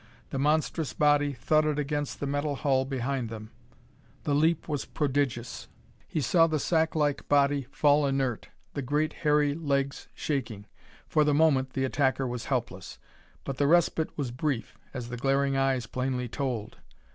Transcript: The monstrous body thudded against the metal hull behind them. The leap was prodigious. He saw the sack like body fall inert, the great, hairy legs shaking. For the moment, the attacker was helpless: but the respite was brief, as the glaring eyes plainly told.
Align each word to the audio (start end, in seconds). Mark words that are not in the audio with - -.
The 0.31 0.39
monstrous 0.39 0.93
body 0.93 1.31
thudded 1.33 1.77
against 1.77 2.19
the 2.19 2.25
metal 2.25 2.55
hull 2.55 2.85
behind 2.85 3.29
them. 3.29 3.51
The 4.23 4.33
leap 4.33 4.67
was 4.67 4.83
prodigious. 4.83 5.67
He 6.07 6.21
saw 6.21 6.47
the 6.47 6.57
sack 6.57 6.95
like 6.95 7.29
body 7.29 7.67
fall 7.69 8.07
inert, 8.07 8.49
the 8.73 8.81
great, 8.81 9.13
hairy 9.13 9.53
legs 9.53 10.07
shaking. 10.15 10.65
For 11.07 11.23
the 11.23 11.35
moment, 11.35 11.73
the 11.73 11.85
attacker 11.85 12.25
was 12.25 12.45
helpless: 12.45 12.97
but 13.43 13.59
the 13.59 13.67
respite 13.67 14.17
was 14.17 14.31
brief, 14.31 14.75
as 14.91 15.09
the 15.09 15.17
glaring 15.17 15.55
eyes 15.55 15.85
plainly 15.85 16.27
told. 16.27 16.77